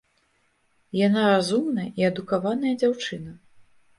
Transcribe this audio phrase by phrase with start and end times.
[1.07, 3.31] Яна разумная і адукаваная дзяўчына.